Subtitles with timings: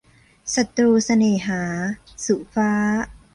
[0.55, 1.63] ศัตรูเสน่หา-
[2.25, 2.71] สุฟ้า